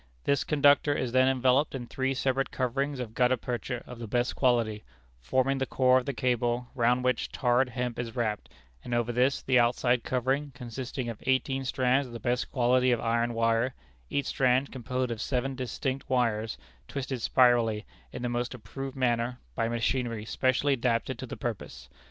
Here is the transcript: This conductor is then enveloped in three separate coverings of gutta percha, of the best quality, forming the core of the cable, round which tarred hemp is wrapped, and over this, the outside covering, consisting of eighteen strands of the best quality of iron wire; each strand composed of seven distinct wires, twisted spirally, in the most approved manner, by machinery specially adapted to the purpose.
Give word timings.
This 0.23 0.43
conductor 0.43 0.95
is 0.95 1.11
then 1.11 1.27
enveloped 1.27 1.75
in 1.75 1.85
three 1.85 2.15
separate 2.15 2.49
coverings 2.49 2.99
of 2.99 3.13
gutta 3.13 3.37
percha, 3.37 3.83
of 3.85 3.99
the 3.99 4.07
best 4.07 4.35
quality, 4.35 4.83
forming 5.19 5.59
the 5.59 5.67
core 5.67 5.99
of 5.99 6.07
the 6.07 6.11
cable, 6.13 6.69
round 6.73 7.03
which 7.03 7.31
tarred 7.31 7.69
hemp 7.69 7.99
is 7.99 8.15
wrapped, 8.15 8.49
and 8.83 8.95
over 8.95 9.11
this, 9.11 9.43
the 9.43 9.59
outside 9.59 10.03
covering, 10.03 10.53
consisting 10.55 11.07
of 11.07 11.19
eighteen 11.27 11.63
strands 11.65 12.07
of 12.07 12.13
the 12.13 12.19
best 12.19 12.51
quality 12.51 12.91
of 12.91 12.99
iron 12.99 13.35
wire; 13.35 13.75
each 14.09 14.25
strand 14.25 14.71
composed 14.71 15.11
of 15.11 15.21
seven 15.21 15.53
distinct 15.53 16.09
wires, 16.09 16.57
twisted 16.87 17.21
spirally, 17.21 17.85
in 18.11 18.23
the 18.23 18.27
most 18.27 18.55
approved 18.55 18.95
manner, 18.97 19.37
by 19.53 19.69
machinery 19.69 20.25
specially 20.25 20.73
adapted 20.73 21.19
to 21.19 21.27
the 21.27 21.37
purpose. 21.37 21.89